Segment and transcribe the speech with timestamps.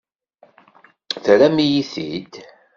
[1.23, 2.33] Terram-iyi-t-id.